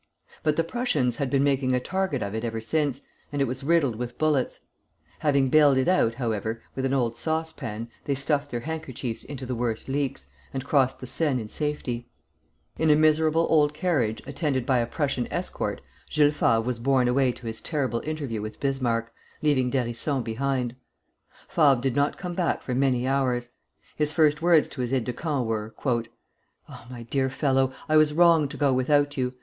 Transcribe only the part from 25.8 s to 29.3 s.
"Oh, my dear fellow, I was wrong to go without